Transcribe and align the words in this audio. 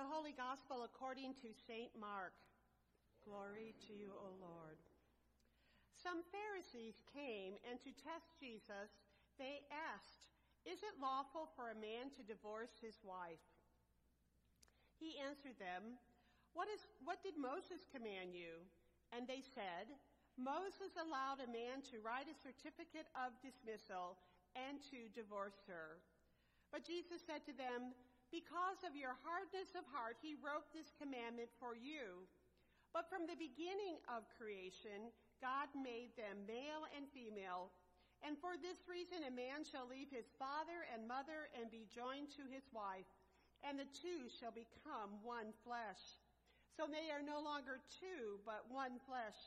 The 0.00 0.08
Holy 0.08 0.32
Gospel 0.32 0.88
according 0.88 1.36
to 1.44 1.52
St. 1.68 1.92
Mark. 1.92 2.32
Glory 3.20 3.76
to 3.84 3.92
you, 3.92 4.16
O 4.16 4.32
Lord. 4.40 4.80
Some 5.92 6.24
Pharisees 6.32 6.96
came, 7.12 7.60
and 7.68 7.76
to 7.84 7.92
test 8.00 8.32
Jesus, 8.40 8.88
they 9.36 9.60
asked, 9.68 10.24
Is 10.64 10.80
it 10.80 10.96
lawful 10.96 11.52
for 11.52 11.68
a 11.68 11.76
man 11.76 12.08
to 12.16 12.24
divorce 12.24 12.72
his 12.80 12.96
wife? 13.04 13.44
He 14.96 15.20
answered 15.20 15.60
them, 15.60 16.00
what, 16.56 16.72
is, 16.72 16.80
what 17.04 17.20
did 17.20 17.36
Moses 17.36 17.84
command 17.92 18.32
you? 18.32 18.56
And 19.12 19.28
they 19.28 19.44
said, 19.44 19.84
Moses 20.40 20.96
allowed 20.96 21.44
a 21.44 21.52
man 21.52 21.84
to 21.92 22.00
write 22.00 22.24
a 22.24 22.40
certificate 22.40 23.12
of 23.12 23.36
dismissal 23.44 24.16
and 24.56 24.80
to 24.88 25.12
divorce 25.12 25.60
her. 25.68 26.00
But 26.72 26.88
Jesus 26.88 27.20
said 27.20 27.44
to 27.44 27.52
them, 27.52 27.92
because 28.30 28.80
of 28.86 28.94
your 28.94 29.18
hardness 29.26 29.74
of 29.74 29.86
heart, 29.90 30.18
he 30.22 30.38
wrote 30.38 30.70
this 30.70 30.94
commandment 30.96 31.50
for 31.58 31.74
you. 31.74 32.26
But 32.90 33.06
from 33.06 33.26
the 33.26 33.38
beginning 33.38 34.02
of 34.10 34.26
creation, 34.34 35.14
God 35.38 35.70
made 35.74 36.14
them 36.18 36.42
male 36.46 36.90
and 36.90 37.06
female. 37.14 37.70
And 38.22 38.36
for 38.38 38.58
this 38.58 38.82
reason, 38.90 39.24
a 39.26 39.32
man 39.32 39.62
shall 39.62 39.86
leave 39.86 40.10
his 40.10 40.28
father 40.36 40.84
and 40.90 41.06
mother 41.06 41.48
and 41.54 41.70
be 41.70 41.88
joined 41.88 42.28
to 42.36 42.44
his 42.50 42.66
wife, 42.74 43.08
and 43.64 43.78
the 43.78 43.88
two 43.88 44.28
shall 44.28 44.52
become 44.52 45.22
one 45.24 45.56
flesh. 45.64 46.20
So 46.76 46.84
they 46.84 47.08
are 47.08 47.24
no 47.24 47.40
longer 47.40 47.80
two, 47.98 48.42
but 48.44 48.68
one 48.68 49.00
flesh. 49.08 49.38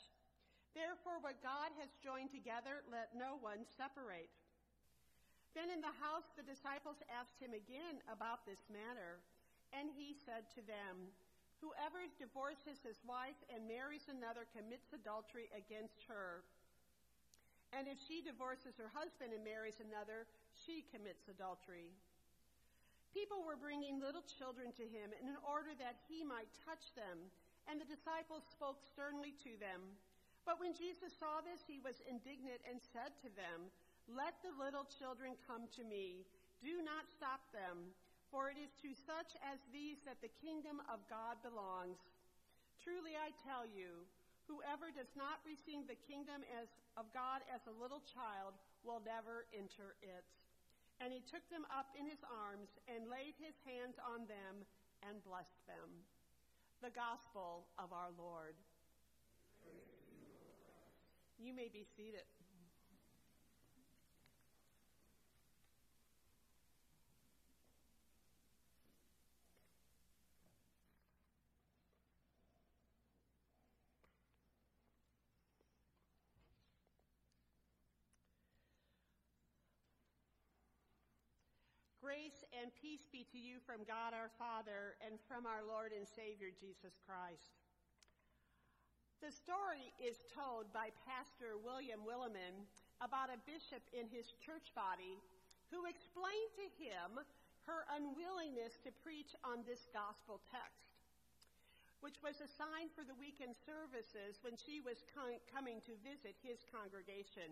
Therefore, 0.73 1.21
what 1.21 1.45
God 1.45 1.69
has 1.77 1.93
joined 2.01 2.33
together, 2.33 2.81
let 2.89 3.13
no 3.13 3.37
one 3.37 3.61
separate. 3.77 4.33
Then 5.53 5.69
in 5.69 5.85
the 5.85 5.97
house 6.01 6.25
the 6.33 6.45
disciples 6.45 6.97
asked 7.13 7.37
him 7.37 7.53
again 7.53 8.01
about 8.09 8.45
this 8.49 8.65
matter, 8.73 9.21
and 9.69 9.89
he 9.93 10.17
said 10.25 10.49
to 10.57 10.61
them, 10.65 11.13
Whoever 11.61 12.03
divorces 12.19 12.83
his 12.83 12.99
wife 13.07 13.39
and 13.47 13.63
marries 13.69 14.11
another 14.11 14.49
commits 14.51 14.91
adultery 14.91 15.47
against 15.55 16.03
her. 16.11 16.43
And 17.71 17.87
if 17.87 17.97
she 17.97 18.19
divorces 18.19 18.75
her 18.75 18.91
husband 18.91 19.31
and 19.31 19.41
marries 19.47 19.79
another, 19.79 20.27
she 20.53 20.83
commits 20.91 21.31
adultery. 21.31 21.89
People 23.15 23.45
were 23.45 23.55
bringing 23.55 24.01
little 24.01 24.25
children 24.25 24.73
to 24.75 24.85
him 24.89 25.13
in 25.21 25.37
order 25.45 25.71
that 25.77 26.01
he 26.09 26.25
might 26.25 26.49
touch 26.65 26.91
them, 26.97 27.31
and 27.69 27.79
the 27.79 27.87
disciples 27.87 28.43
spoke 28.49 28.81
sternly 28.81 29.37
to 29.45 29.53
them. 29.61 29.79
But 30.43 30.59
when 30.59 30.75
Jesus 30.75 31.15
saw 31.15 31.39
this, 31.39 31.63
he 31.63 31.79
was 31.79 32.03
indignant 32.03 32.59
and 32.67 32.81
said 32.81 33.15
to 33.23 33.29
them, 33.37 33.71
let 34.11 34.35
the 34.43 34.51
little 34.59 34.83
children 34.87 35.39
come 35.47 35.71
to 35.79 35.83
me. 35.87 36.27
Do 36.59 36.83
not 36.83 37.07
stop 37.11 37.43
them, 37.55 37.91
for 38.31 38.51
it 38.51 38.59
is 38.59 38.71
to 38.83 38.91
such 38.91 39.35
as 39.43 39.59
these 39.71 40.03
that 40.03 40.19
the 40.19 40.31
kingdom 40.43 40.83
of 40.91 41.03
God 41.07 41.39
belongs. 41.43 41.99
Truly 42.79 43.15
I 43.15 43.31
tell 43.43 43.63
you, 43.63 44.03
whoever 44.47 44.91
does 44.91 45.11
not 45.15 45.39
receive 45.47 45.87
the 45.87 45.99
kingdom 46.03 46.43
as, 46.51 46.67
of 46.99 47.07
God 47.15 47.43
as 47.47 47.63
a 47.63 47.77
little 47.79 48.03
child 48.03 48.55
will 48.83 48.99
never 49.07 49.47
enter 49.55 49.95
it. 50.03 50.27
And 50.99 51.11
he 51.15 51.23
took 51.23 51.43
them 51.47 51.63
up 51.71 51.95
in 51.95 52.03
his 52.03 52.19
arms 52.27 52.75
and 52.91 53.07
laid 53.07 53.35
his 53.39 53.55
hands 53.63 53.95
on 54.03 54.27
them 54.27 54.67
and 55.07 55.23
blessed 55.23 55.63
them. 55.67 55.89
The 56.83 56.91
gospel 56.91 57.67
of 57.79 57.95
our 57.95 58.11
Lord. 58.19 58.55
You 61.39 61.55
may 61.55 61.67
be 61.71 61.87
seated. 61.95 62.27
Grace 82.13 82.45
and 82.53 82.69
peace 82.77 83.09
be 83.09 83.25
to 83.33 83.41
you 83.41 83.57
from 83.65 83.81
God 83.89 84.13
our 84.13 84.29
Father 84.37 84.93
and 85.01 85.17
from 85.25 85.49
our 85.49 85.65
Lord 85.65 85.89
and 85.97 86.05
Savior 86.05 86.53
Jesus 86.53 86.93
Christ. 87.09 87.57
The 89.17 89.33
story 89.33 89.89
is 89.97 90.21
told 90.29 90.69
by 90.69 90.93
Pastor 91.09 91.57
William 91.57 92.05
Willimon 92.05 92.69
about 93.01 93.33
a 93.33 93.41
bishop 93.49 93.81
in 93.97 94.05
his 94.13 94.29
church 94.45 94.69
body 94.77 95.17
who 95.73 95.89
explained 95.89 96.53
to 96.61 96.69
him 96.77 97.17
her 97.65 97.89
unwillingness 97.97 98.77
to 98.85 98.93
preach 99.01 99.33
on 99.41 99.65
this 99.65 99.89
gospel 99.89 100.37
text, 100.53 100.93
which 102.05 102.21
was 102.21 102.37
assigned 102.45 102.93
for 102.93 103.01
the 103.01 103.17
weekend 103.17 103.57
services 103.65 104.37
when 104.45 104.53
she 104.53 104.85
was 104.85 105.01
coming 105.49 105.81
to 105.81 106.05
visit 106.05 106.37
his 106.45 106.61
congregation. 106.69 107.49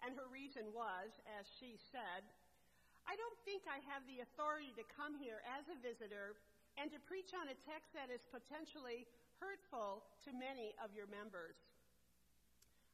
And 0.00 0.16
her 0.16 0.32
reason 0.32 0.72
was, 0.72 1.20
as 1.36 1.44
she 1.60 1.76
said, 1.92 2.24
I 3.04 3.14
don't 3.16 3.38
think 3.44 3.64
I 3.68 3.80
have 3.92 4.04
the 4.08 4.24
authority 4.24 4.72
to 4.80 4.84
come 4.96 5.16
here 5.16 5.44
as 5.44 5.68
a 5.68 5.76
visitor 5.80 6.36
and 6.80 6.90
to 6.90 6.98
preach 7.04 7.36
on 7.36 7.52
a 7.52 7.56
text 7.68 7.92
that 7.94 8.10
is 8.10 8.24
potentially 8.32 9.06
hurtful 9.38 10.02
to 10.26 10.30
many 10.34 10.74
of 10.80 10.90
your 10.96 11.06
members. 11.06 11.56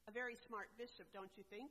A 0.09 0.12
very 0.12 0.34
smart 0.34 0.69
bishop, 0.75 1.06
don't 1.15 1.31
you 1.38 1.47
think? 1.48 1.71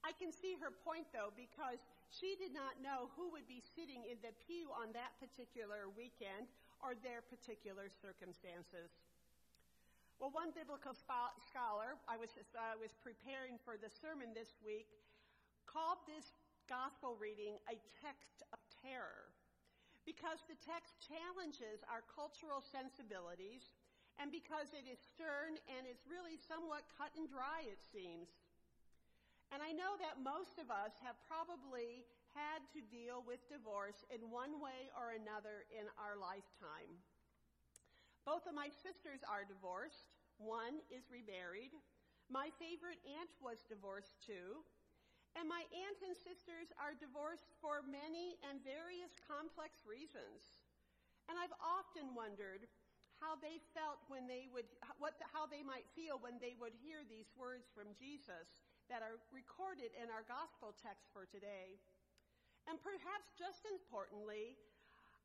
I 0.00 0.16
can 0.16 0.32
see 0.32 0.56
her 0.56 0.72
point 0.72 1.10
though, 1.12 1.34
because 1.36 1.82
she 2.08 2.38
did 2.40 2.56
not 2.56 2.80
know 2.80 3.12
who 3.14 3.28
would 3.34 3.46
be 3.46 3.60
sitting 3.60 4.06
in 4.08 4.16
the 4.24 4.32
pew 4.46 4.72
on 4.72 4.90
that 4.96 5.12
particular 5.20 5.92
weekend 5.92 6.48
or 6.80 6.96
their 7.04 7.20
particular 7.20 7.92
circumstances. 7.92 8.88
Well, 10.16 10.32
one 10.32 10.52
biblical 10.52 10.92
scholar, 10.92 11.96
I 12.04 12.20
was, 12.20 12.32
uh, 12.52 12.76
was 12.76 12.92
preparing 13.00 13.56
for 13.64 13.80
the 13.80 13.88
sermon 13.88 14.36
this 14.36 14.52
week, 14.60 14.88
called 15.64 16.00
this 16.04 16.36
gospel 16.70 17.18
reading 17.18 17.58
a 17.66 17.74
text 17.98 18.46
of 18.54 18.62
terror 18.78 19.34
because 20.06 20.38
the 20.46 20.54
text 20.62 20.94
challenges 21.02 21.82
our 21.90 22.06
cultural 22.06 22.62
sensibilities 22.62 23.74
and 24.22 24.30
because 24.30 24.70
it 24.70 24.86
is 24.86 25.02
stern 25.02 25.58
and 25.66 25.82
is 25.82 25.98
really 26.06 26.38
somewhat 26.38 26.86
cut 26.94 27.10
and 27.18 27.26
dry, 27.26 27.66
it 27.66 27.82
seems. 27.90 28.30
And 29.50 29.58
I 29.58 29.74
know 29.74 29.98
that 29.98 30.22
most 30.22 30.62
of 30.62 30.70
us 30.70 30.94
have 31.02 31.18
probably 31.26 32.06
had 32.38 32.62
to 32.70 32.86
deal 32.86 33.26
with 33.26 33.42
divorce 33.50 34.06
in 34.14 34.30
one 34.30 34.62
way 34.62 34.94
or 34.94 35.10
another 35.10 35.66
in 35.74 35.90
our 35.98 36.14
lifetime. 36.14 37.02
Both 38.22 38.46
of 38.46 38.54
my 38.54 38.70
sisters 38.70 39.26
are 39.26 39.42
divorced. 39.42 40.14
One 40.38 40.78
is 40.86 41.10
remarried. 41.10 41.74
My 42.30 42.54
favorite 42.62 43.02
aunt 43.02 43.34
was 43.42 43.66
divorced 43.66 44.22
too. 44.22 44.62
And 45.38 45.46
my 45.46 45.62
aunt 45.70 46.00
and 46.02 46.16
sisters 46.18 46.74
are 46.76 46.98
divorced 46.98 47.54
for 47.62 47.86
many 47.86 48.36
and 48.46 48.58
various 48.66 49.14
complex 49.26 49.86
reasons. 49.86 50.66
And 51.30 51.38
I've 51.38 51.54
often 51.62 52.12
wondered 52.18 52.66
how 53.22 53.36
they 53.38 53.60
felt 53.76 54.00
when 54.08 54.24
they 54.24 54.48
would, 54.50 54.66
what, 54.98 55.14
how 55.30 55.44
they 55.46 55.60
might 55.60 55.86
feel 55.92 56.18
when 56.18 56.40
they 56.40 56.56
would 56.56 56.74
hear 56.80 57.04
these 57.06 57.30
words 57.36 57.68
from 57.70 57.92
Jesus 57.94 58.64
that 58.88 59.04
are 59.04 59.20
recorded 59.30 59.92
in 59.94 60.10
our 60.10 60.24
gospel 60.26 60.74
text 60.74 61.12
for 61.12 61.28
today. 61.28 61.78
And 62.66 62.80
perhaps 62.80 63.36
just 63.36 63.68
importantly, 63.68 64.58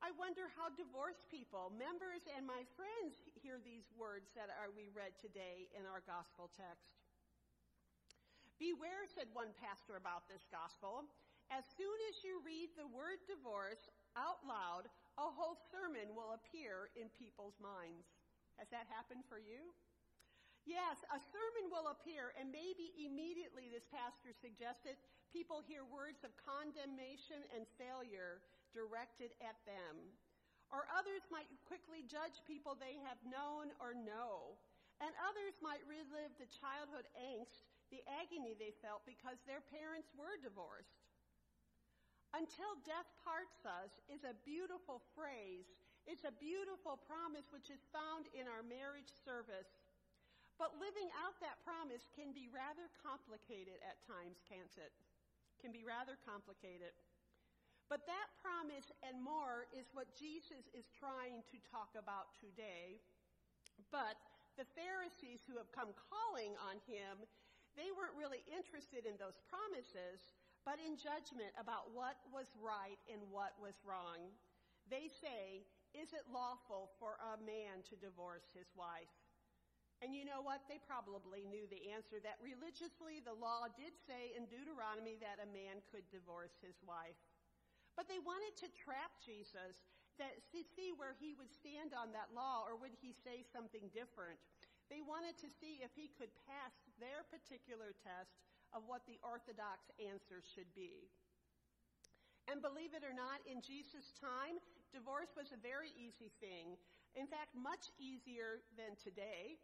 I 0.04 0.12
wonder 0.20 0.52
how 0.54 0.70
divorced 0.76 1.32
people, 1.32 1.72
members 1.72 2.28
and 2.36 2.44
my 2.44 2.68
friends 2.76 3.24
hear 3.34 3.58
these 3.64 3.88
words 3.96 4.30
that 4.36 4.52
are 4.52 4.70
we 4.76 4.92
read 4.92 5.16
today 5.18 5.72
in 5.72 5.88
our 5.88 6.04
gospel 6.04 6.52
text. 6.52 7.05
Beware, 8.56 9.04
said 9.12 9.28
one 9.36 9.52
pastor 9.60 10.00
about 10.00 10.32
this 10.32 10.48
gospel. 10.48 11.04
As 11.52 11.68
soon 11.76 11.98
as 12.08 12.24
you 12.24 12.40
read 12.42 12.72
the 12.74 12.88
word 12.88 13.20
divorce 13.28 13.92
out 14.16 14.40
loud, 14.48 14.88
a 15.20 15.28
whole 15.28 15.60
sermon 15.70 16.16
will 16.16 16.34
appear 16.34 16.90
in 16.96 17.12
people's 17.20 17.59
minds. 17.59 18.08
Has 18.56 18.72
that 18.72 18.88
happened 18.88 19.28
for 19.28 19.38
you? 19.38 19.76
Yes, 20.66 20.97
a 21.14 21.20
sermon 21.22 21.70
will 21.70 21.94
appear, 21.94 22.34
and 22.40 22.50
maybe 22.50 22.96
immediately, 22.97 23.70
this 23.70 23.85
pastor 23.91 24.34
suggested, 24.34 24.97
people 25.29 25.62
hear 25.62 25.85
words 25.85 26.26
of 26.26 26.34
condemnation 26.41 27.44
and 27.53 27.70
failure 27.78 28.41
directed 28.74 29.35
at 29.46 29.59
them. 29.70 30.00
Or 30.74 30.90
others 30.90 31.22
might 31.29 31.52
quickly 31.70 32.02
judge 32.09 32.41
people 32.50 32.74
they 32.74 32.97
have 33.06 33.22
known 33.29 33.70
or 33.78 33.94
know. 33.94 34.58
And 35.03 35.12
others 35.22 35.53
might 35.62 35.85
relive 35.85 36.34
the 36.40 36.50
childhood 36.50 37.06
angst, 37.14 37.75
the 37.93 38.02
agony 38.09 38.58
they 38.58 38.73
felt 38.82 39.05
because 39.05 39.37
their 39.46 39.61
parents 39.61 40.09
were 40.17 40.37
divorced. 40.41 41.05
Until 42.35 42.76
death 42.84 43.08
parts 43.23 43.64
us 43.64 43.96
is 44.11 44.28
a 44.28 44.35
beautiful 44.43 44.99
phrase. 45.16 45.72
It's 46.03 46.28
a 46.28 46.35
beautiful 46.35 46.99
promise 47.08 47.47
which 47.49 47.72
is 47.72 47.87
found 47.96 48.28
in 48.35 48.46
our 48.52 48.66
marriage 48.66 49.09
service. 49.23 49.72
But 50.59 50.76
living 50.79 51.08
out 51.20 51.40
that 51.40 51.64
promise 51.64 52.08
can 52.11 52.35
be 52.35 52.52
rather 52.52 52.91
complicated 52.99 53.79
at 53.84 54.03
times, 54.03 54.43
can't 54.47 54.76
it? 54.79 54.91
Can 55.59 55.72
be 55.72 55.88
rather 55.88 56.20
complicated. 56.28 56.96
But 57.88 58.03
that 58.09 58.29
promise 58.41 58.90
and 59.05 59.22
more 59.22 59.70
is 59.72 59.93
what 59.93 60.11
Jesus 60.17 60.66
is 60.73 60.90
trying 60.91 61.46
to 61.53 61.58
talk 61.70 61.93
about 61.93 62.34
today. 62.41 62.99
But 63.93 64.17
the 64.58 64.66
Pharisees 64.73 65.43
who 65.46 65.59
have 65.59 65.70
come 65.76 65.91
calling 66.09 66.55
on 66.64 66.79
him, 66.88 67.28
they 67.76 67.92
weren't 67.92 68.16
really 68.16 68.44
interested 68.48 69.04
in 69.04 69.20
those 69.20 69.38
promises, 69.52 70.32
but 70.64 70.82
in 70.82 70.98
judgment 70.98 71.54
about 71.60 71.92
what 71.92 72.18
was 72.32 72.50
right 72.58 73.00
and 73.12 73.22
what 73.30 73.54
was 73.62 73.78
wrong. 73.86 74.32
They 74.90 75.12
say, 75.12 75.68
Is 75.94 76.12
it 76.12 76.26
lawful 76.32 76.96
for 76.98 77.20
a 77.22 77.38
man 77.44 77.86
to 77.92 77.96
divorce 78.00 78.48
his 78.56 78.72
wife? 78.74 79.12
And 80.04 80.12
you 80.12 80.28
know 80.28 80.44
what? 80.44 80.68
They 80.68 80.82
probably 80.84 81.48
knew 81.48 81.70
the 81.72 81.96
answer 81.96 82.20
that 82.20 82.42
religiously 82.44 83.24
the 83.24 83.38
law 83.38 83.72
did 83.80 83.96
say 84.04 84.36
in 84.36 84.44
Deuteronomy 84.52 85.16
that 85.24 85.40
a 85.40 85.48
man 85.56 85.80
could 85.88 86.04
divorce 86.12 86.52
his 86.60 86.76
wife. 86.84 87.16
But 87.96 88.12
they 88.12 88.20
wanted 88.20 88.60
to 88.60 88.68
trap 88.76 89.16
Jesus 89.24 89.88
that, 90.20 90.44
to 90.52 90.60
see 90.76 90.92
where 90.96 91.16
he 91.16 91.32
would 91.40 91.52
stand 91.52 91.96
on 91.96 92.12
that 92.12 92.32
law 92.36 92.68
or 92.68 92.76
would 92.76 92.92
he 93.00 93.16
say 93.24 93.48
something 93.56 93.88
different. 93.96 94.40
They 94.90 95.02
wanted 95.02 95.35
to 95.41 95.49
see 95.49 95.82
if 95.82 95.93
he 95.97 96.14
could 96.14 96.32
pass 96.46 96.73
their 97.02 97.26
particular 97.28 97.97
test 98.05 98.37
of 98.73 98.85
what 98.85 99.05
the 99.09 99.17
orthodox 99.26 99.90
answer 99.97 100.46
should 100.46 100.70
be. 100.78 101.09
And 102.46 102.61
believe 102.61 102.93
it 102.93 103.02
or 103.02 103.14
not, 103.14 103.41
in 103.49 103.58
Jesus' 103.61 104.14
time, 104.22 104.61
divorce 104.93 105.34
was 105.34 105.49
a 105.49 105.58
very 105.58 105.90
easy 105.97 106.29
thing. 106.37 106.78
In 107.17 107.26
fact, 107.26 107.58
much 107.58 107.90
easier 107.97 108.61
than 108.78 108.93
today. 109.02 109.58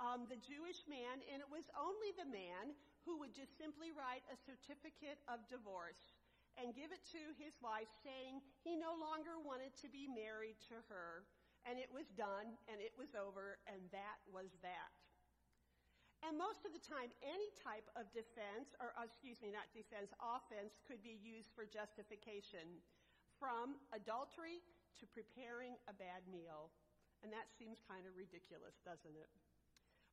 Um, 0.00 0.24
the 0.24 0.40
Jewish 0.40 0.88
man, 0.88 1.20
and 1.28 1.44
it 1.44 1.50
was 1.52 1.68
only 1.76 2.16
the 2.16 2.24
man 2.32 2.72
who 3.04 3.20
would 3.20 3.36
just 3.36 3.60
simply 3.60 3.92
write 3.92 4.24
a 4.32 4.36
certificate 4.48 5.20
of 5.28 5.44
divorce 5.52 6.16
and 6.56 6.72
give 6.72 6.92
it 6.92 7.04
to 7.12 7.22
his 7.36 7.52
wife, 7.60 7.88
saying 8.00 8.40
he 8.64 8.76
no 8.76 8.96
longer 8.96 9.36
wanted 9.40 9.76
to 9.84 9.88
be 9.92 10.08
married 10.08 10.56
to 10.68 10.80
her. 10.88 11.28
And 11.62 11.78
it 11.78 11.90
was 11.94 12.10
done, 12.18 12.58
and 12.66 12.82
it 12.82 12.90
was 12.98 13.14
over, 13.14 13.62
and 13.70 13.78
that 13.94 14.18
was 14.26 14.50
that. 14.66 14.90
And 16.22 16.38
most 16.38 16.62
of 16.62 16.70
the 16.70 16.82
time, 16.82 17.10
any 17.22 17.50
type 17.58 17.86
of 17.98 18.06
defense, 18.14 18.74
or 18.78 18.94
uh, 18.94 19.06
excuse 19.06 19.42
me, 19.42 19.50
not 19.50 19.66
defense, 19.74 20.14
offense 20.22 20.78
could 20.86 21.02
be 21.02 21.18
used 21.18 21.50
for 21.50 21.66
justification, 21.66 22.78
from 23.42 23.74
adultery 23.90 24.62
to 25.02 25.04
preparing 25.10 25.74
a 25.90 25.94
bad 25.94 26.22
meal. 26.30 26.70
And 27.26 27.34
that 27.34 27.50
seems 27.50 27.82
kind 27.82 28.06
of 28.06 28.14
ridiculous, 28.14 28.78
doesn't 28.86 29.18
it? 29.18 29.30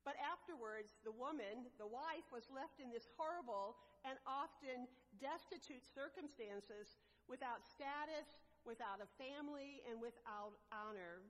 But 0.01 0.17
afterwards, 0.17 0.97
the 1.05 1.13
woman, 1.13 1.69
the 1.77 1.89
wife, 1.89 2.25
was 2.33 2.49
left 2.49 2.81
in 2.81 2.89
this 2.89 3.05
horrible 3.13 3.77
and 4.01 4.17
often 4.25 4.89
destitute 5.21 5.85
circumstances 5.85 6.97
without 7.29 7.61
status, 7.69 8.25
without 8.67 9.03
a 9.03 9.09
family, 9.19 9.83
and 9.87 9.99
without 9.99 10.57
honor. 10.71 11.25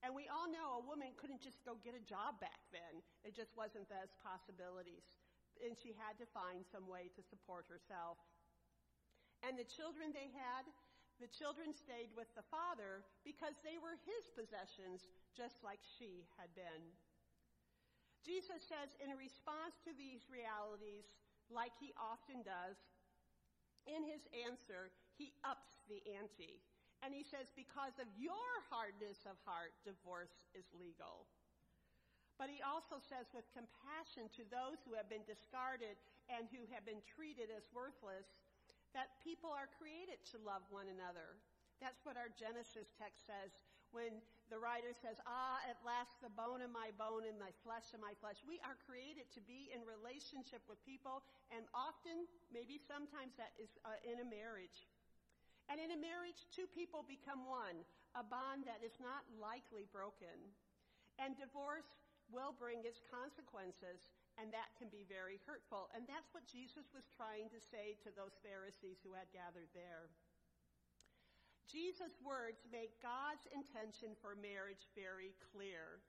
And 0.00 0.16
we 0.16 0.32
all 0.32 0.48
know 0.48 0.80
a 0.80 0.88
woman 0.88 1.12
couldn't 1.20 1.44
just 1.44 1.60
go 1.64 1.76
get 1.84 1.92
a 1.92 2.00
job 2.00 2.40
back 2.40 2.64
then. 2.72 3.04
It 3.20 3.36
just 3.36 3.52
wasn't 3.52 3.90
those 3.92 4.16
possibilities. 4.24 5.04
And 5.60 5.76
she 5.76 5.92
had 5.92 6.16
to 6.16 6.26
find 6.32 6.64
some 6.64 6.88
way 6.88 7.12
to 7.12 7.20
support 7.20 7.68
herself. 7.68 8.16
And 9.44 9.60
the 9.60 9.68
children 9.68 10.12
they 10.12 10.32
had, 10.32 10.64
the 11.20 11.28
children 11.28 11.76
stayed 11.76 12.16
with 12.16 12.32
the 12.32 12.44
father 12.48 13.04
because 13.28 13.60
they 13.60 13.76
were 13.76 14.00
his 14.08 14.32
possessions, 14.32 15.04
just 15.36 15.60
like 15.60 15.84
she 15.84 16.24
had 16.40 16.48
been. 16.56 16.80
Jesus 18.24 18.64
says, 18.64 18.96
in 19.00 19.12
response 19.16 19.80
to 19.84 19.92
these 19.96 20.28
realities, 20.32 21.12
like 21.52 21.72
he 21.76 21.92
often 21.96 22.40
does, 22.40 22.76
in 23.88 24.04
his 24.04 24.24
answer, 24.44 24.92
he 25.16 25.32
ups 25.44 25.79
the 25.90 26.00
ante. 26.16 26.62
And 27.02 27.10
he 27.10 27.24
says, 27.24 27.50
because 27.56 27.96
of 27.98 28.06
your 28.14 28.48
hardness 28.68 29.24
of 29.26 29.40
heart, 29.42 29.72
divorce 29.82 30.46
is 30.54 30.68
legal. 30.76 31.26
But 32.38 32.48
he 32.48 32.64
also 32.64 33.00
says, 33.00 33.28
with 33.36 33.48
compassion 33.52 34.32
to 34.36 34.48
those 34.48 34.80
who 34.86 34.96
have 34.96 35.12
been 35.12 35.24
discarded 35.28 35.98
and 36.32 36.48
who 36.48 36.64
have 36.72 36.88
been 36.88 37.04
treated 37.04 37.52
as 37.52 37.68
worthless, 37.74 38.24
that 38.96 39.20
people 39.20 39.52
are 39.52 39.68
created 39.76 40.22
to 40.32 40.40
love 40.40 40.64
one 40.72 40.88
another. 40.88 41.36
That's 41.80 42.04
what 42.04 42.16
our 42.20 42.32
Genesis 42.32 42.92
text 42.96 43.28
says 43.28 43.52
when 43.90 44.22
the 44.52 44.58
writer 44.58 44.94
says, 44.94 45.18
Ah, 45.26 45.58
at 45.66 45.78
last 45.82 46.18
the 46.22 46.30
bone 46.32 46.62
of 46.62 46.70
my 46.70 46.94
bone 46.94 47.26
and 47.26 47.38
my 47.38 47.50
flesh 47.62 47.90
of 47.94 48.00
my 48.02 48.14
flesh. 48.18 48.38
We 48.46 48.62
are 48.62 48.78
created 48.86 49.30
to 49.34 49.42
be 49.42 49.70
in 49.70 49.82
relationship 49.82 50.62
with 50.70 50.78
people, 50.86 51.22
and 51.50 51.66
often, 51.74 52.26
maybe 52.54 52.78
sometimes, 52.78 53.34
that 53.38 53.54
is 53.58 53.70
uh, 53.82 53.98
in 54.06 54.22
a 54.22 54.26
marriage. 54.26 54.86
And 55.70 55.78
in 55.78 55.94
a 55.94 56.00
marriage, 56.02 56.50
two 56.50 56.66
people 56.66 57.06
become 57.06 57.46
one, 57.46 57.86
a 58.18 58.26
bond 58.26 58.66
that 58.66 58.82
is 58.82 58.98
not 58.98 59.22
likely 59.38 59.86
broken. 59.94 60.34
And 61.22 61.38
divorce 61.38 61.86
will 62.26 62.50
bring 62.50 62.82
its 62.82 62.98
consequences, 63.06 64.10
and 64.34 64.50
that 64.50 64.74
can 64.74 64.90
be 64.90 65.06
very 65.06 65.38
hurtful. 65.46 65.86
And 65.94 66.10
that's 66.10 66.34
what 66.34 66.42
Jesus 66.50 66.90
was 66.90 67.06
trying 67.14 67.46
to 67.54 67.62
say 67.62 67.94
to 68.02 68.10
those 68.10 68.34
Pharisees 68.42 68.98
who 69.06 69.14
had 69.14 69.30
gathered 69.30 69.70
there. 69.70 70.10
Jesus' 71.70 72.18
words 72.18 72.66
make 72.74 72.98
God's 72.98 73.46
intention 73.54 74.18
for 74.18 74.34
marriage 74.34 74.90
very 74.98 75.38
clear. 75.54 76.02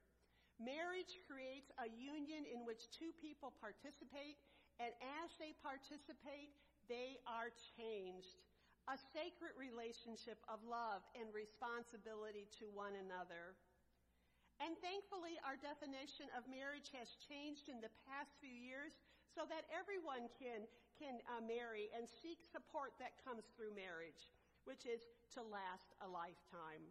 Marriage 0.58 1.22
creates 1.30 1.70
a 1.78 1.86
union 1.86 2.50
in 2.50 2.66
which 2.66 2.90
two 2.90 3.14
people 3.22 3.54
participate, 3.62 4.42
and 4.82 4.90
as 5.22 5.30
they 5.38 5.54
participate, 5.62 6.50
they 6.90 7.22
are 7.30 7.54
changed. 7.78 8.42
A 8.90 8.98
sacred 9.14 9.54
relationship 9.58 10.42
of 10.50 10.64
love 10.66 11.06
and 11.14 11.30
responsibility 11.30 12.50
to 12.58 12.70
one 12.74 12.98
another. 12.98 13.54
And 14.58 14.78
thankfully, 14.82 15.38
our 15.42 15.58
definition 15.58 16.30
of 16.34 16.50
marriage 16.50 16.94
has 16.98 17.18
changed 17.18 17.70
in 17.70 17.82
the 17.82 17.94
past 18.10 18.34
few 18.42 18.54
years 18.54 18.98
so 19.34 19.46
that 19.50 19.70
everyone 19.74 20.30
can, 20.38 20.66
can 20.98 21.22
uh, 21.30 21.42
marry 21.42 21.90
and 21.94 22.06
seek 22.06 22.42
support 22.46 22.94
that 22.98 23.18
comes 23.22 23.48
through 23.54 23.74
marriage 23.74 24.30
which 24.66 24.86
is 24.86 25.10
to 25.34 25.42
last 25.42 25.98
a 26.06 26.08
lifetime. 26.08 26.86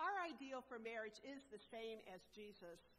Our 0.00 0.24
ideal 0.24 0.64
for 0.64 0.80
marriage 0.80 1.20
is 1.20 1.44
the 1.52 1.60
same 1.60 2.00
as 2.08 2.24
Jesus. 2.32 2.91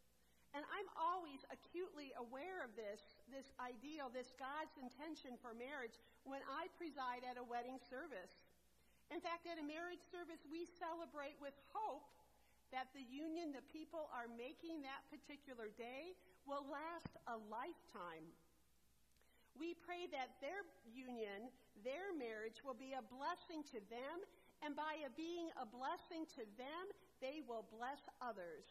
And 0.53 0.61
I'm 0.69 0.89
always 0.93 1.41
acutely 1.49 2.13
aware 2.13 2.61
of 2.61 2.77
this, 2.77 3.01
this 3.33 3.49
ideal, 3.57 4.13
this 4.13 4.37
God's 4.37 4.77
intention 4.77 5.33
for 5.41 5.57
marriage 5.57 5.97
when 6.29 6.45
I 6.45 6.69
preside 6.77 7.25
at 7.25 7.41
a 7.41 7.45
wedding 7.45 7.81
service. 7.81 8.37
In 9.09 9.17
fact, 9.17 9.49
at 9.49 9.57
a 9.57 9.65
marriage 9.65 10.05
service, 10.13 10.45
we 10.45 10.69
celebrate 10.77 11.37
with 11.41 11.57
hope 11.73 12.05
that 12.69 12.89
the 12.93 13.05
union 13.05 13.53
the 13.53 13.65
people 13.69 14.09
are 14.13 14.29
making 14.29 14.81
that 14.85 15.01
particular 15.09 15.73
day 15.73 16.13
will 16.45 16.65
last 16.69 17.17
a 17.29 17.37
lifetime. 17.49 18.25
We 19.53 19.77
pray 19.77 20.09
that 20.09 20.41
their 20.41 20.65
union, 20.89 21.53
their 21.85 22.13
marriage, 22.13 22.65
will 22.65 22.77
be 22.77 22.97
a 22.97 23.05
blessing 23.05 23.61
to 23.73 23.79
them, 23.89 24.25
and 24.65 24.73
by 24.73 25.05
being 25.13 25.53
a 25.57 25.65
blessing 25.69 26.25
to 26.37 26.45
them, 26.57 26.85
they 27.21 27.45
will 27.45 27.65
bless 27.69 28.01
others. 28.17 28.65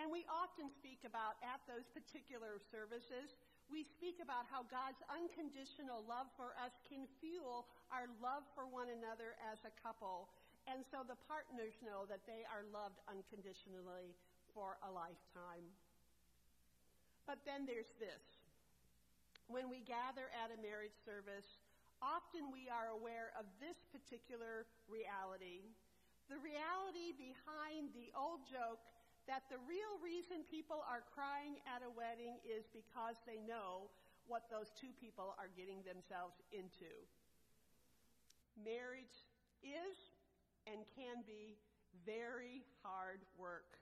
And 0.00 0.08
we 0.08 0.24
often 0.28 0.72
speak 0.72 1.04
about, 1.04 1.36
at 1.44 1.60
those 1.68 1.84
particular 1.92 2.56
services, 2.72 3.36
we 3.68 3.84
speak 3.84 4.20
about 4.24 4.48
how 4.48 4.64
God's 4.68 5.00
unconditional 5.08 6.04
love 6.08 6.32
for 6.36 6.56
us 6.56 6.72
can 6.88 7.04
fuel 7.20 7.68
our 7.92 8.08
love 8.20 8.44
for 8.56 8.64
one 8.68 8.88
another 8.88 9.36
as 9.52 9.60
a 9.68 9.72
couple. 9.80 10.32
And 10.64 10.80
so 10.88 11.04
the 11.04 11.18
partners 11.28 11.76
know 11.84 12.08
that 12.08 12.24
they 12.24 12.44
are 12.48 12.64
loved 12.72 13.00
unconditionally 13.04 14.16
for 14.56 14.80
a 14.84 14.90
lifetime. 14.90 15.66
But 17.28 17.44
then 17.44 17.68
there's 17.68 17.92
this 18.00 18.42
when 19.52 19.68
we 19.68 19.84
gather 19.84 20.32
at 20.32 20.48
a 20.48 20.58
marriage 20.64 20.96
service, 21.04 21.60
often 22.00 22.48
we 22.48 22.72
are 22.72 22.88
aware 22.88 23.36
of 23.36 23.44
this 23.60 23.76
particular 23.92 24.64
reality. 24.88 25.66
The 26.32 26.40
reality 26.40 27.12
behind 27.12 27.92
the 27.92 28.08
old 28.16 28.48
joke 28.48 28.80
that 29.30 29.46
the 29.46 29.60
real 29.70 29.94
reason 30.02 30.42
people 30.50 30.82
are 30.82 31.06
crying 31.14 31.62
at 31.68 31.86
a 31.86 31.90
wedding 31.90 32.42
is 32.42 32.66
because 32.74 33.18
they 33.22 33.38
know 33.42 33.90
what 34.26 34.50
those 34.50 34.70
two 34.74 34.90
people 34.98 35.34
are 35.38 35.50
getting 35.54 35.82
themselves 35.86 36.38
into. 36.50 36.90
Marriage 38.58 39.26
is 39.62 39.96
and 40.66 40.82
can 40.94 41.22
be 41.26 41.58
very 42.06 42.66
hard 42.82 43.22
work. 43.38 43.78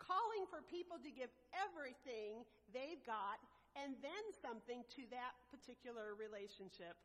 Calling 0.00 0.48
for 0.50 0.64
people 0.66 0.98
to 0.98 1.12
give 1.12 1.30
everything 1.54 2.42
they've 2.74 3.00
got 3.06 3.38
and 3.78 3.96
then 4.04 4.24
something 4.40 4.84
to 4.92 5.08
that 5.08 5.32
particular 5.48 6.12
relationship. 6.18 6.98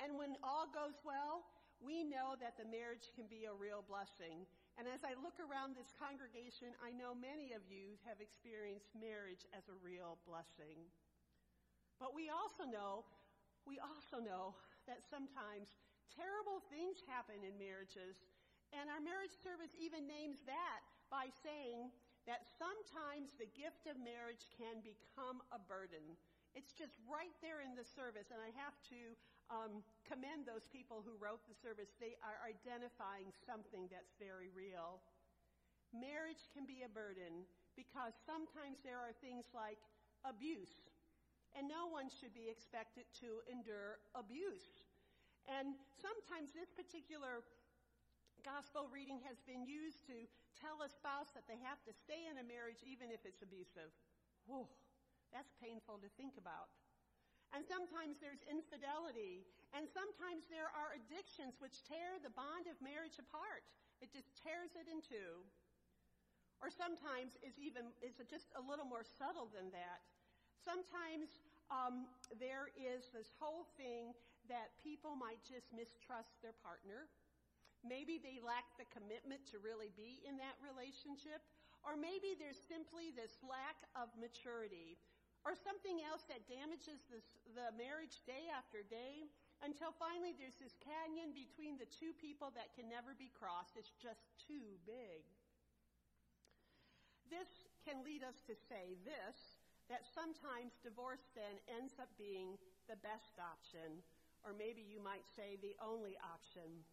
And 0.00 0.16
when 0.16 0.36
all 0.44 0.68
goes 0.68 1.00
well, 1.04 1.44
we 1.80 2.04
know 2.04 2.36
that 2.40 2.60
the 2.60 2.68
marriage 2.68 3.08
can 3.16 3.24
be 3.24 3.48
a 3.48 3.54
real 3.54 3.80
blessing. 3.80 4.44
And 4.78 4.88
as 4.88 5.04
I 5.04 5.18
look 5.18 5.36
around 5.42 5.76
this 5.76 5.92
congregation, 5.96 6.72
I 6.80 6.94
know 6.94 7.12
many 7.12 7.52
of 7.52 7.66
you 7.68 8.00
have 8.08 8.22
experienced 8.22 8.94
marriage 8.96 9.44
as 9.52 9.68
a 9.68 9.76
real 9.82 10.16
blessing. 10.24 10.88
But 12.00 12.16
we 12.16 12.32
also 12.32 12.64
know, 12.64 13.04
we 13.68 13.76
also 13.76 14.22
know 14.22 14.56
that 14.88 15.04
sometimes 15.04 15.76
terrible 16.08 16.64
things 16.72 17.04
happen 17.04 17.44
in 17.44 17.60
marriages. 17.60 18.24
And 18.72 18.88
our 18.88 19.02
marriage 19.02 19.34
service 19.36 19.74
even 19.76 20.08
names 20.08 20.40
that 20.48 20.80
by 21.12 21.28
saying 21.42 21.92
that 22.24 22.46
sometimes 22.56 23.34
the 23.36 23.50
gift 23.52 23.84
of 23.90 23.98
marriage 24.00 24.48
can 24.54 24.80
become 24.80 25.42
a 25.50 25.60
burden. 25.60 26.16
It's 26.54 26.74
just 26.74 26.98
right 27.06 27.34
there 27.42 27.62
in 27.62 27.78
the 27.78 27.86
service, 27.86 28.34
and 28.34 28.42
I 28.42 28.50
have 28.58 28.74
to 28.90 29.14
um, 29.50 29.82
commend 30.06 30.46
those 30.46 30.70
people 30.70 31.02
who 31.02 31.18
wrote 31.18 31.42
the 31.50 31.58
service. 31.58 31.90
They 31.98 32.14
are 32.22 32.38
identifying 32.46 33.34
something 33.44 33.90
that's 33.90 34.14
very 34.16 34.48
real. 34.54 35.02
Marriage 35.90 36.46
can 36.54 36.64
be 36.64 36.86
a 36.86 36.90
burden 36.90 37.44
because 37.74 38.14
sometimes 38.22 38.78
there 38.86 38.98
are 38.98 39.10
things 39.18 39.50
like 39.50 39.82
abuse, 40.22 40.86
and 41.58 41.66
no 41.66 41.90
one 41.90 42.06
should 42.06 42.30
be 42.30 42.46
expected 42.46 43.10
to 43.26 43.42
endure 43.50 43.98
abuse. 44.14 44.86
And 45.50 45.74
sometimes 45.98 46.54
this 46.54 46.70
particular 46.70 47.42
gospel 48.46 48.86
reading 48.88 49.18
has 49.26 49.42
been 49.42 49.66
used 49.66 50.06
to 50.06 50.14
tell 50.54 50.80
a 50.84 50.88
spouse 50.88 51.34
that 51.34 51.48
they 51.50 51.58
have 51.60 51.80
to 51.88 51.92
stay 51.92 52.28
in 52.28 52.38
a 52.38 52.46
marriage 52.46 52.80
even 52.86 53.10
if 53.10 53.26
it's 53.26 53.42
abusive. 53.42 53.90
Whew, 54.46 54.68
that's 55.32 55.52
painful 55.58 55.98
to 56.04 56.08
think 56.14 56.36
about. 56.38 56.70
And 57.50 57.66
sometimes 57.66 58.22
there's 58.22 58.46
infidelity, 58.46 59.42
and 59.74 59.90
sometimes 59.90 60.46
there 60.46 60.70
are 60.70 60.94
addictions 60.94 61.58
which 61.58 61.82
tear 61.82 62.22
the 62.22 62.30
bond 62.30 62.70
of 62.70 62.78
marriage 62.78 63.18
apart. 63.18 63.66
It 63.98 64.14
just 64.14 64.30
tears 64.38 64.78
it 64.78 64.86
in 64.86 65.02
two. 65.02 65.42
Or 66.62 66.70
sometimes 66.70 67.34
it's 67.42 67.58
even 67.58 67.90
it's 68.04 68.20
just 68.28 68.52
a 68.54 68.62
little 68.62 68.86
more 68.86 69.02
subtle 69.02 69.50
than 69.50 69.72
that. 69.74 70.04
Sometimes 70.62 71.40
um, 71.72 72.06
there 72.36 72.68
is 72.76 73.08
this 73.10 73.32
whole 73.40 73.66
thing 73.80 74.12
that 74.46 74.76
people 74.78 75.16
might 75.16 75.40
just 75.42 75.72
mistrust 75.72 76.36
their 76.44 76.54
partner. 76.60 77.08
Maybe 77.80 78.20
they 78.20 78.44
lack 78.44 78.68
the 78.76 78.84
commitment 78.92 79.40
to 79.50 79.58
really 79.58 79.88
be 79.96 80.20
in 80.28 80.36
that 80.36 80.60
relationship. 80.60 81.40
Or 81.80 81.96
maybe 81.96 82.36
there's 82.36 82.60
simply 82.60 83.08
this 83.08 83.40
lack 83.40 83.80
of 83.96 84.12
maturity 84.20 85.00
or 85.44 85.56
something 85.56 86.04
else 86.04 86.24
that 86.28 86.44
damages 86.46 87.00
this, 87.08 87.24
the 87.56 87.72
marriage 87.76 88.20
day 88.28 88.52
after 88.52 88.84
day 88.84 89.28
until 89.64 89.92
finally 89.96 90.32
there's 90.36 90.56
this 90.56 90.76
canyon 90.80 91.32
between 91.32 91.76
the 91.76 91.88
two 91.88 92.16
people 92.16 92.52
that 92.56 92.72
can 92.76 92.88
never 92.88 93.16
be 93.16 93.32
crossed. 93.32 93.76
It's 93.76 93.92
just 94.00 94.24
too 94.40 94.76
big. 94.88 95.24
This 97.28 97.68
can 97.84 98.04
lead 98.04 98.24
us 98.24 98.40
to 98.48 98.54
say 98.56 98.96
this 99.04 99.60
that 99.90 100.06
sometimes 100.06 100.78
divorce 100.86 101.26
then 101.34 101.58
ends 101.66 101.98
up 101.98 102.08
being 102.14 102.54
the 102.86 102.94
best 103.02 103.42
option, 103.42 103.98
or 104.46 104.54
maybe 104.54 104.86
you 104.86 105.02
might 105.02 105.26
say 105.34 105.58
the 105.58 105.74
only 105.82 106.14
option. 106.22 106.86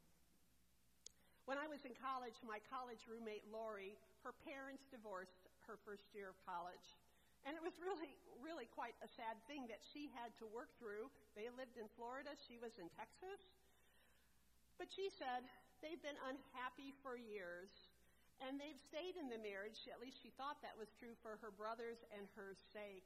When 1.45 1.61
I 1.61 1.69
was 1.69 1.85
in 1.85 1.93
college, 1.93 2.41
my 2.41 2.57
college 2.67 3.05
roommate 3.05 3.45
Lori, 3.53 3.93
her 4.25 4.33
parents 4.33 4.89
divorced 4.89 5.45
her 5.69 5.77
first 5.85 6.09
year 6.11 6.33
of 6.33 6.37
college. 6.41 6.97
And 7.45 7.53
it 7.55 7.63
was 7.63 7.77
really, 7.79 8.17
really 8.41 8.67
quite 8.71 8.97
a 9.03 9.09
sad 9.09 9.37
thing 9.45 9.69
that 9.69 9.83
she 9.83 10.09
had 10.17 10.33
to 10.41 10.45
work 10.49 10.73
through. 10.81 11.11
They 11.37 11.47
lived 11.53 11.77
in 11.77 11.87
Florida, 11.93 12.33
she 12.35 12.57
was 12.57 12.75
in 12.81 12.89
Texas. 12.97 13.41
But 14.77 14.89
she 14.93 15.09
said 15.09 15.45
they've 15.81 16.01
been 16.01 16.17
unhappy 16.25 16.93
for 17.01 17.17
years, 17.17 17.69
and 18.41 18.61
they've 18.61 18.77
stayed 18.77 19.17
in 19.17 19.29
the 19.29 19.41
marriage. 19.41 19.89
At 19.89 20.01
least 20.01 20.21
she 20.21 20.29
thought 20.37 20.61
that 20.61 20.77
was 20.77 20.93
true 20.97 21.17
for 21.25 21.41
her 21.41 21.49
brothers 21.49 22.05
and 22.13 22.29
her 22.37 22.53
sake. 22.73 23.05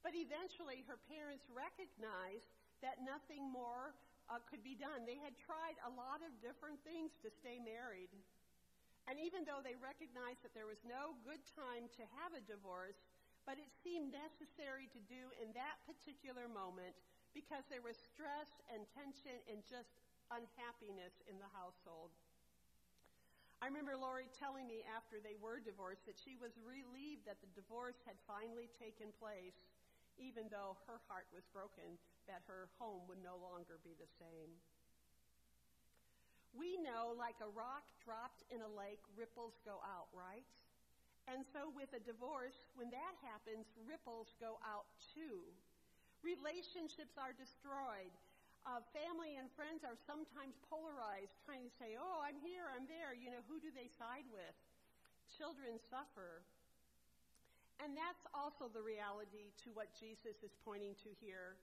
But 0.00 0.16
eventually, 0.16 0.80
her 0.88 0.96
parents 1.12 1.44
recognized 1.52 2.48
that 2.80 3.04
nothing 3.04 3.44
more 3.44 3.92
uh, 4.32 4.40
could 4.48 4.64
be 4.64 4.72
done. 4.72 5.04
They 5.04 5.20
had 5.20 5.36
tried 5.36 5.76
a 5.84 5.92
lot 5.92 6.24
of 6.24 6.32
different 6.40 6.80
things 6.80 7.12
to 7.20 7.28
stay 7.28 7.60
married. 7.60 8.08
And 9.04 9.20
even 9.20 9.44
though 9.44 9.60
they 9.60 9.76
recognized 9.76 10.40
that 10.46 10.56
there 10.56 10.70
was 10.70 10.80
no 10.86 11.18
good 11.26 11.42
time 11.52 11.90
to 12.00 12.02
have 12.22 12.32
a 12.32 12.40
divorce, 12.46 12.96
but 13.50 13.58
it 13.58 13.74
seemed 13.82 14.14
necessary 14.14 14.86
to 14.94 15.02
do 15.10 15.34
in 15.42 15.50
that 15.58 15.82
particular 15.82 16.46
moment 16.46 16.94
because 17.34 17.66
there 17.66 17.82
was 17.82 17.98
stress 17.98 18.46
and 18.70 18.86
tension 18.94 19.42
and 19.50 19.58
just 19.66 19.98
unhappiness 20.30 21.18
in 21.26 21.34
the 21.42 21.50
household. 21.50 22.14
I 23.58 23.66
remember 23.66 23.98
Lori 23.98 24.30
telling 24.38 24.70
me 24.70 24.86
after 24.86 25.18
they 25.18 25.34
were 25.34 25.58
divorced 25.58 26.06
that 26.06 26.14
she 26.14 26.38
was 26.38 26.54
relieved 26.62 27.26
that 27.26 27.42
the 27.42 27.50
divorce 27.58 27.98
had 28.06 28.14
finally 28.22 28.70
taken 28.78 29.10
place, 29.18 29.58
even 30.14 30.46
though 30.46 30.78
her 30.86 31.02
heart 31.10 31.26
was 31.34 31.42
broken 31.50 31.98
that 32.30 32.46
her 32.46 32.70
home 32.78 33.02
would 33.10 33.18
no 33.18 33.34
longer 33.34 33.82
be 33.82 33.98
the 33.98 34.06
same. 34.22 34.54
We 36.54 36.78
know, 36.78 37.18
like 37.18 37.42
a 37.42 37.50
rock 37.50 37.90
dropped 37.98 38.46
in 38.54 38.62
a 38.62 38.70
lake, 38.70 39.02
ripples 39.18 39.58
go 39.66 39.82
out, 39.82 40.06
right? 40.14 40.46
And 41.30 41.46
so 41.54 41.70
with 41.70 41.94
a 41.94 42.02
divorce, 42.02 42.58
when 42.74 42.90
that 42.90 43.14
happens, 43.22 43.70
ripples 43.86 44.34
go 44.42 44.58
out 44.66 44.90
too. 45.14 45.46
Relationships 46.26 47.14
are 47.14 47.30
destroyed. 47.32 48.10
Uh, 48.66 48.82
family 48.92 49.38
and 49.40 49.48
friends 49.56 49.86
are 49.86 49.96
sometimes 50.04 50.58
polarized, 50.68 51.32
trying 51.46 51.64
to 51.64 51.72
say, 51.80 51.96
oh, 51.96 52.20
I'm 52.20 52.36
here, 52.44 52.68
I'm 52.74 52.84
there. 52.90 53.16
You 53.16 53.32
know, 53.32 53.40
who 53.46 53.62
do 53.62 53.72
they 53.72 53.88
side 53.96 54.26
with? 54.28 54.56
Children 55.38 55.80
suffer. 55.88 56.44
And 57.80 57.96
that's 57.96 58.26
also 58.36 58.68
the 58.68 58.84
reality 58.84 59.54
to 59.64 59.72
what 59.72 59.88
Jesus 59.96 60.36
is 60.44 60.52
pointing 60.66 60.92
to 61.06 61.10
here. 61.24 61.56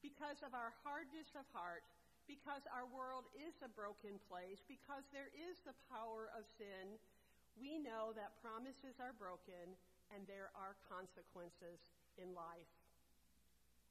Because 0.00 0.40
of 0.40 0.56
our 0.56 0.72
hardness 0.80 1.28
of 1.36 1.44
heart, 1.52 1.84
because 2.24 2.64
our 2.72 2.88
world 2.88 3.28
is 3.36 3.52
a 3.60 3.68
broken 3.68 4.16
place, 4.30 4.64
because 4.64 5.04
there 5.12 5.28
is 5.36 5.60
the 5.68 5.76
power 5.92 6.32
of 6.32 6.48
sin, 6.56 6.96
we 7.58 7.80
know 7.80 8.14
that 8.14 8.38
promises 8.38 8.98
are 9.02 9.16
broken 9.16 9.74
and 10.14 10.26
there 10.26 10.50
are 10.54 10.78
consequences 10.86 11.78
in 12.18 12.34
life. 12.34 12.70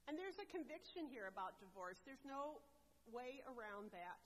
And 0.08 0.16
there's 0.16 0.40
a 0.40 0.48
conviction 0.48 1.06
here 1.08 1.30
about 1.30 1.60
divorce. 1.60 2.00
There's 2.02 2.24
no 2.26 2.60
way 3.08 3.40
around 3.46 3.92
that. 3.92 4.20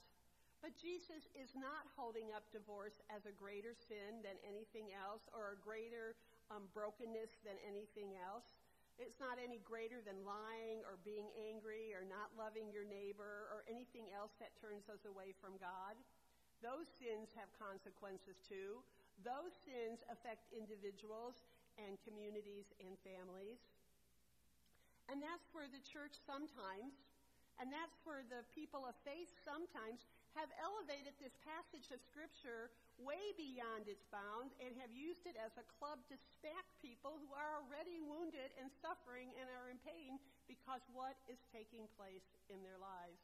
But 0.63 0.73
Jesus 0.81 1.29
is 1.37 1.53
not 1.53 1.85
holding 1.93 2.33
up 2.33 2.47
divorce 2.49 2.97
as 3.13 3.27
a 3.29 3.37
greater 3.37 3.77
sin 3.77 4.23
than 4.25 4.33
anything 4.41 4.95
else 4.97 5.21
or 5.29 5.53
a 5.53 5.59
greater 5.61 6.17
um, 6.49 6.65
brokenness 6.73 7.37
than 7.45 7.59
anything 7.61 8.17
else. 8.17 8.49
It's 8.95 9.19
not 9.19 9.35
any 9.37 9.59
greater 9.61 9.99
than 9.99 10.23
lying 10.23 10.79
or 10.87 10.95
being 11.03 11.27
angry 11.35 11.91
or 11.91 12.07
not 12.07 12.31
loving 12.39 12.71
your 12.71 12.87
neighbor 12.87 13.51
or 13.51 13.67
anything 13.67 14.07
else 14.15 14.31
that 14.39 14.55
turns 14.55 14.87
us 14.87 15.03
away 15.03 15.35
from 15.37 15.59
God. 15.59 15.99
Those 16.63 16.87
sins 16.97 17.35
have 17.35 17.51
consequences 17.59 18.39
too. 18.47 18.79
Those 19.23 19.53
sins 19.63 20.03
affect 20.11 20.51
individuals 20.51 21.45
and 21.79 21.99
communities 22.03 22.71
and 22.81 22.95
families. 23.03 23.61
And 25.07 25.21
that's 25.21 25.45
where 25.53 25.69
the 25.69 25.83
church 25.85 26.17
sometimes, 26.25 26.97
and 27.61 27.69
that's 27.69 27.95
where 28.03 28.25
the 28.25 28.41
people 28.51 28.83
of 28.89 28.97
faith 29.05 29.29
sometimes 29.45 30.03
have 30.35 30.51
elevated 30.59 31.15
this 31.21 31.37
passage 31.47 31.87
of 31.95 32.03
Scripture 32.03 32.73
way 32.99 33.31
beyond 33.39 33.87
its 33.87 34.03
bounds 34.11 34.55
and 34.59 34.75
have 34.79 34.91
used 34.91 35.23
it 35.23 35.35
as 35.39 35.55
a 35.55 35.67
club 35.79 36.03
to 36.11 36.15
smack 36.39 36.67
people 36.83 37.19
who 37.19 37.31
are 37.31 37.55
already 37.59 38.03
wounded 38.03 38.51
and 38.59 38.67
suffering 38.83 39.31
and 39.39 39.47
are 39.51 39.71
in 39.71 39.79
pain 39.83 40.19
because 40.47 40.83
what 40.91 41.15
is 41.31 41.39
taking 41.55 41.87
place 41.95 42.27
in 42.51 42.59
their 42.63 42.79
lives. 42.79 43.19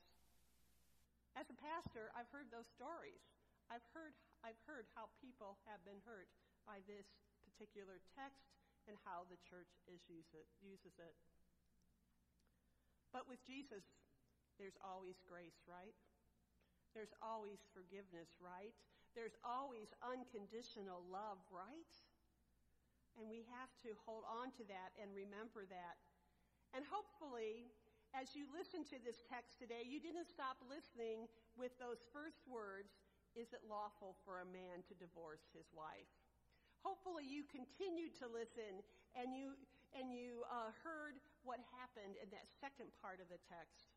As 1.36 1.48
a 1.48 1.58
pastor, 1.60 2.12
I've 2.16 2.32
heard 2.32 2.52
those 2.52 2.68
stories. 2.76 3.24
I've 3.72 3.84
heard 3.96 4.16
I've 4.42 4.60
heard 4.66 4.90
how 4.98 5.14
people 5.22 5.62
have 5.70 5.82
been 5.86 6.02
hurt 6.02 6.30
by 6.66 6.82
this 6.90 7.06
particular 7.46 8.02
text 8.18 8.50
and 8.90 8.98
how 9.06 9.30
the 9.30 9.38
church 9.46 9.70
is 9.86 10.02
use 10.10 10.30
it, 10.34 10.50
uses 10.62 10.98
it. 10.98 11.14
But 13.14 13.30
with 13.30 13.44
Jesus, 13.46 13.86
there's 14.58 14.78
always 14.82 15.22
grace, 15.28 15.62
right? 15.70 15.94
There's 16.98 17.14
always 17.22 17.62
forgiveness, 17.72 18.34
right? 18.42 18.74
There's 19.14 19.36
always 19.44 19.92
unconditional 20.02 21.04
love, 21.12 21.40
right? 21.52 21.94
And 23.20 23.28
we 23.28 23.44
have 23.52 23.72
to 23.84 23.92
hold 24.08 24.24
on 24.24 24.56
to 24.56 24.64
that 24.72 24.96
and 24.96 25.12
remember 25.12 25.68
that. 25.68 26.00
And 26.72 26.88
hopefully, 26.88 27.68
as 28.16 28.32
you 28.36 28.48
listen 28.52 28.88
to 28.92 28.98
this 29.04 29.24
text 29.28 29.60
today, 29.60 29.84
you 29.84 30.00
didn't 30.00 30.32
stop 30.32 30.60
listening 30.64 31.28
with 31.60 31.76
those 31.80 32.00
first 32.16 32.48
words 32.48 32.96
is 33.36 33.56
it 33.56 33.64
lawful 33.68 34.20
for 34.28 34.44
a 34.44 34.52
man 34.52 34.84
to 34.88 34.94
divorce 34.98 35.48
his 35.56 35.68
wife? 35.72 36.10
Hopefully, 36.82 37.24
you 37.24 37.46
continued 37.48 38.18
to 38.18 38.26
listen 38.26 38.82
and 39.14 39.32
you, 39.32 39.54
and 39.94 40.10
you 40.10 40.42
uh, 40.50 40.74
heard 40.82 41.22
what 41.46 41.62
happened 41.78 42.18
in 42.18 42.30
that 42.34 42.50
second 42.60 42.90
part 43.00 43.22
of 43.22 43.30
the 43.30 43.40
text. 43.46 43.94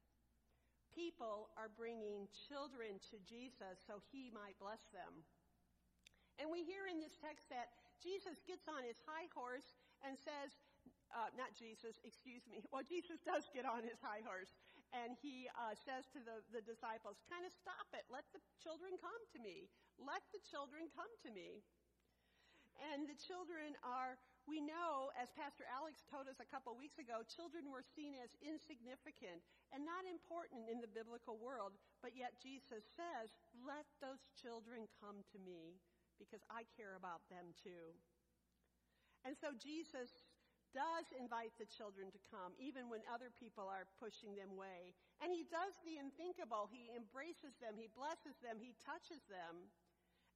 People 0.93 1.50
are 1.59 1.73
bringing 1.75 2.31
children 2.47 3.00
to 3.11 3.17
Jesus 3.26 3.83
so 3.83 3.99
he 4.14 4.31
might 4.31 4.55
bless 4.62 4.85
them. 4.95 5.25
And 6.38 6.50
we 6.50 6.62
hear 6.62 6.87
in 6.87 6.99
this 7.03 7.19
text 7.19 7.47
that 7.50 7.73
Jesus 8.03 8.43
gets 8.47 8.67
on 8.71 8.83
his 8.87 8.99
high 9.03 9.26
horse 9.35 9.75
and 10.03 10.14
says, 10.19 10.55
uh, 11.14 11.31
not 11.38 11.55
Jesus, 11.55 12.03
excuse 12.03 12.43
me. 12.50 12.62
Well, 12.75 12.83
Jesus 12.83 13.23
does 13.23 13.47
get 13.55 13.64
on 13.64 13.87
his 13.87 13.99
high 14.03 14.23
horse 14.26 14.50
and 14.94 15.18
he 15.18 15.50
uh, 15.58 15.74
says 15.74 16.06
to 16.14 16.22
the, 16.22 16.38
the 16.54 16.62
disciples, 16.62 17.18
kind 17.26 17.42
of 17.42 17.50
stop 17.50 17.90
it. 17.98 18.06
Let 18.06 18.22
the 18.30 18.38
children 18.62 18.94
come 19.02 19.22
to 19.34 19.38
me. 19.42 19.66
Let 19.98 20.22
the 20.30 20.38
children 20.46 20.86
come 20.94 21.10
to 21.26 21.30
me. 21.34 21.66
And 22.94 23.06
the 23.06 23.18
children 23.18 23.74
are, 23.82 24.18
we 24.46 24.58
know, 24.58 25.10
as 25.14 25.30
Pastor 25.34 25.66
Alex 25.66 26.02
told 26.06 26.26
us 26.26 26.38
a 26.42 26.46
couple 26.46 26.74
weeks 26.74 26.98
ago, 26.98 27.22
children 27.26 27.70
were 27.70 27.86
seen 27.86 28.18
as 28.18 28.34
insignificant 28.42 29.42
and 29.70 29.82
not 29.82 30.06
important 30.06 30.66
in 30.70 30.78
the 30.78 30.90
biblical 30.90 31.38
world. 31.38 31.74
But 32.02 32.14
yet 32.14 32.38
Jesus 32.38 32.82
says, 32.94 33.34
let 33.62 33.86
those 34.02 34.22
children 34.38 34.86
come 35.02 35.22
to 35.34 35.38
me 35.42 35.78
because 36.18 36.42
I 36.50 36.66
care 36.78 36.94
about 36.94 37.26
them 37.30 37.54
too. 37.62 37.94
And 39.24 39.34
so 39.38 39.54
Jesus 39.56 40.12
does 40.75 41.07
invite 41.14 41.54
the 41.57 41.71
children 41.71 42.11
to 42.11 42.21
come, 42.28 42.52
even 42.59 42.90
when 42.90 43.07
other 43.07 43.31
people 43.31 43.71
are 43.71 43.87
pushing 44.02 44.35
them 44.35 44.50
away. 44.50 44.93
And 45.23 45.31
he 45.31 45.47
does 45.47 45.78
the 45.87 46.02
unthinkable. 46.02 46.66
He 46.66 46.90
embraces 46.90 47.54
them, 47.62 47.78
he 47.78 47.88
blesses 47.95 48.35
them, 48.43 48.59
he 48.59 48.75
touches 48.83 49.23
them. 49.31 49.71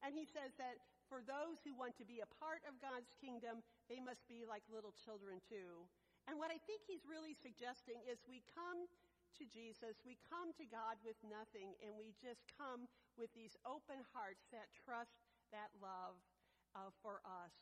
And 0.07 0.15
he 0.15 0.23
says 0.23 0.55
that 0.63 0.79
for 1.11 1.27
those 1.27 1.59
who 1.67 1.75
want 1.75 1.99
to 1.99 2.07
be 2.07 2.23
a 2.23 2.35
part 2.39 2.63
of 2.71 2.79
God's 2.79 3.11
kingdom, 3.19 3.67
they 3.91 3.99
must 3.99 4.23
be 4.31 4.47
like 4.47 4.63
little 4.71 4.95
children 4.95 5.43
too. 5.43 5.83
And 6.31 6.39
what 6.39 6.55
I 6.55 6.61
think 6.69 6.87
he's 6.87 7.03
really 7.09 7.35
suggesting 7.35 7.99
is 8.07 8.23
we 8.29 8.47
come 8.55 8.87
to 9.41 9.45
Jesus, 9.49 9.99
we 10.05 10.21
come 10.29 10.55
to 10.61 10.67
God 10.69 11.01
with 11.03 11.19
nothing, 11.25 11.75
and 11.83 11.97
we 11.97 12.15
just 12.21 12.45
come 12.55 12.87
with 13.17 13.33
these 13.35 13.57
open 13.67 14.01
hearts 14.15 14.47
that 14.55 14.71
trust 14.73 15.19
that 15.51 15.73
love 15.81 16.21
uh, 16.77 16.93
for 17.03 17.25
us. 17.25 17.55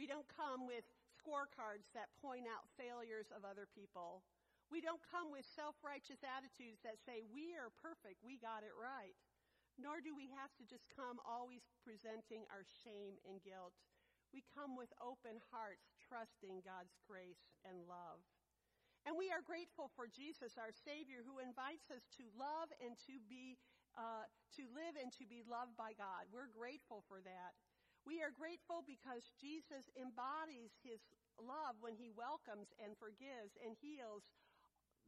We 0.00 0.08
don't 0.08 0.26
come 0.32 0.64
with 0.64 0.88
scorecards 1.20 1.92
that 1.92 2.08
point 2.24 2.48
out 2.48 2.64
failures 2.80 3.28
of 3.28 3.44
other 3.44 3.68
people. 3.68 4.24
We 4.72 4.80
don't 4.80 5.02
come 5.04 5.28
with 5.28 5.44
self-righteous 5.44 6.24
attitudes 6.24 6.80
that 6.86 6.96
say, 7.02 7.20
we 7.28 7.52
are 7.60 7.74
perfect, 7.84 8.24
we 8.24 8.40
got 8.40 8.64
it 8.64 8.72
right. 8.72 9.18
Nor 9.76 10.00
do 10.00 10.16
we 10.16 10.32
have 10.36 10.52
to 10.60 10.64
just 10.64 10.88
come 10.92 11.20
always 11.28 11.64
presenting 11.84 12.48
our 12.48 12.64
shame 12.84 13.20
and 13.28 13.40
guilt. 13.44 13.76
We 14.30 14.46
come 14.54 14.78
with 14.78 14.94
open 15.02 15.42
hearts, 15.50 15.90
trusting 15.98 16.62
God's 16.62 16.94
grace 17.02 17.50
and 17.66 17.82
love. 17.90 18.22
And 19.08 19.16
we 19.16 19.32
are 19.32 19.40
grateful 19.40 19.88
for 19.96 20.06
Jesus, 20.06 20.60
our 20.60 20.70
Savior, 20.70 21.24
who 21.24 21.40
invites 21.40 21.88
us 21.88 22.04
to 22.20 22.28
love 22.36 22.68
and 22.78 22.94
to 23.08 23.16
be, 23.26 23.56
uh, 23.96 24.28
to 24.60 24.62
live 24.76 24.94
and 25.00 25.10
to 25.16 25.24
be 25.24 25.40
loved 25.42 25.74
by 25.74 25.96
God. 25.96 26.28
We're 26.28 26.52
grateful 26.52 27.02
for 27.08 27.18
that. 27.24 27.56
We 28.08 28.24
are 28.24 28.32
grateful 28.32 28.80
because 28.84 29.28
Jesus 29.36 29.92
embodies 29.94 30.72
his 30.80 31.00
love 31.36 31.78
when 31.80 31.96
he 31.96 32.10
welcomes 32.12 32.72
and 32.80 32.96
forgives 32.96 33.56
and 33.60 33.76
heals 33.76 34.24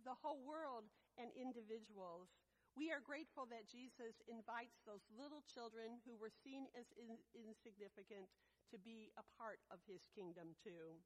the 0.05 0.17
whole 0.21 0.41
world 0.45 0.89
and 1.17 1.33
individuals. 1.33 2.29
We 2.73 2.89
are 2.89 3.05
grateful 3.05 3.45
that 3.53 3.69
Jesus 3.69 4.17
invites 4.25 4.81
those 4.89 5.05
little 5.13 5.45
children 5.45 6.01
who 6.09 6.17
were 6.17 6.33
seen 6.33 6.69
as 6.73 6.89
in, 6.97 7.21
insignificant 7.37 8.33
to 8.73 8.81
be 8.81 9.13
a 9.21 9.25
part 9.37 9.61
of 9.69 9.85
his 9.85 10.09
kingdom 10.17 10.57
too. 10.57 10.97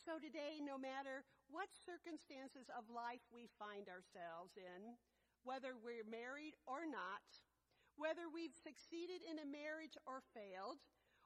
So 0.00 0.16
today, 0.16 0.64
no 0.64 0.80
matter 0.80 1.26
what 1.52 1.68
circumstances 1.74 2.72
of 2.72 2.88
life 2.88 3.20
we 3.28 3.52
find 3.60 3.92
ourselves 3.92 4.56
in, 4.56 4.96
whether 5.44 5.76
we're 5.76 6.06
married 6.08 6.56
or 6.64 6.88
not, 6.88 7.28
whether 7.98 8.30
we've 8.30 8.54
succeeded 8.54 9.26
in 9.26 9.42
a 9.42 9.50
marriage 9.50 9.98
or 10.06 10.22
failed, 10.30 10.78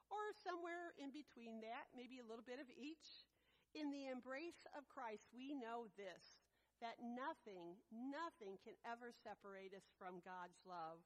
or 0.09 0.33
somewhere 0.41 0.93
in 0.97 1.13
between 1.13 1.61
that, 1.61 1.89
maybe 1.93 2.17
a 2.17 2.27
little 2.27 2.45
bit 2.45 2.59
of 2.59 2.69
each. 2.73 3.25
In 3.73 3.89
the 3.89 4.09
embrace 4.09 4.65
of 4.77 4.89
Christ, 4.89 5.25
we 5.33 5.57
know 5.57 5.89
this, 5.97 6.45
that 6.81 7.01
nothing, 7.01 7.77
nothing 7.89 8.61
can 8.61 8.77
ever 8.85 9.09
separate 9.09 9.73
us 9.73 9.89
from 9.97 10.21
God's 10.21 10.61
love. 10.65 11.01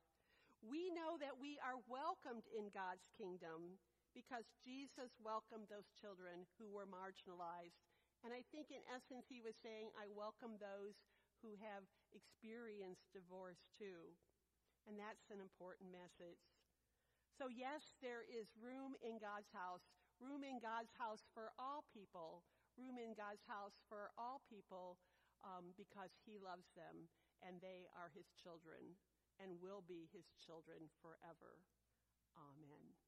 We 0.60 0.92
know 0.92 1.16
that 1.22 1.38
we 1.40 1.62
are 1.64 1.80
welcomed 1.88 2.44
in 2.52 2.74
God's 2.76 3.08
kingdom 3.16 3.80
because 4.12 4.50
Jesus 4.65 5.13
welcomed 5.22 5.70
those 5.70 5.88
children 5.94 6.50
who 6.58 6.68
were 6.68 6.89
marginalized. 6.89 7.78
And 8.26 8.34
I 8.34 8.41
think 8.50 8.74
in 8.74 8.82
essence 8.89 9.30
he 9.30 9.46
was 9.46 9.56
saying, 9.62 9.94
I 9.94 10.10
welcome 10.10 10.58
those 10.58 10.98
who 11.46 11.54
have 11.62 11.86
experienced 12.18 13.13
divorce 13.13 13.62
too. 13.78 14.18
And 14.88 14.95
that's 14.95 15.28
an 15.28 15.43
important 15.43 15.91
message. 15.91 16.39
So 17.36 17.52
yes, 17.52 18.00
there 18.00 18.23
is 18.23 18.50
room 18.56 18.95
in 19.04 19.19
God's 19.19 19.52
house, 19.52 19.84
room 20.17 20.41
in 20.47 20.58
God's 20.63 20.95
house 20.95 21.28
for 21.36 21.52
all 21.60 21.86
people, 21.91 22.47
room 22.80 22.97
in 22.97 23.13
God's 23.13 23.43
house 23.45 23.78
for 23.91 24.10
all 24.17 24.41
people 24.47 24.97
um, 25.43 25.76
because 25.78 26.15
he 26.26 26.39
loves 26.39 26.71
them 26.73 27.12
and 27.45 27.62
they 27.62 27.86
are 27.93 28.10
his 28.15 28.32
children 28.34 28.97
and 29.38 29.62
will 29.62 29.86
be 29.86 30.10
his 30.10 30.26
children 30.41 30.89
forever. 31.04 31.62
Amen. 32.34 33.07